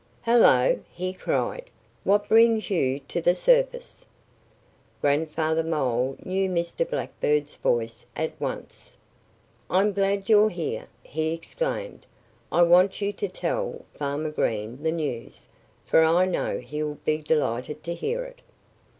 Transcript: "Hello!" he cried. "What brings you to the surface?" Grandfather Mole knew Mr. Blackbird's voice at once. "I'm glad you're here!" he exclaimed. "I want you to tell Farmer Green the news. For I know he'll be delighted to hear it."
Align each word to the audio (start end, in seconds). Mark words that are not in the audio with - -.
"Hello!" 0.23 0.79
he 0.91 1.13
cried. 1.13 1.69
"What 2.03 2.27
brings 2.27 2.71
you 2.71 3.01
to 3.01 3.21
the 3.21 3.35
surface?" 3.35 4.03
Grandfather 4.99 5.61
Mole 5.63 6.17
knew 6.25 6.49
Mr. 6.49 6.89
Blackbird's 6.89 7.55
voice 7.57 8.07
at 8.15 8.31
once. 8.41 8.97
"I'm 9.69 9.93
glad 9.93 10.27
you're 10.27 10.49
here!" 10.49 10.87
he 11.03 11.35
exclaimed. 11.35 12.07
"I 12.51 12.63
want 12.63 12.99
you 12.99 13.13
to 13.13 13.27
tell 13.27 13.85
Farmer 13.93 14.31
Green 14.31 14.81
the 14.81 14.91
news. 14.91 15.47
For 15.85 16.03
I 16.03 16.25
know 16.25 16.57
he'll 16.57 16.97
be 17.05 17.19
delighted 17.19 17.83
to 17.83 17.93
hear 17.93 18.23
it." 18.23 18.41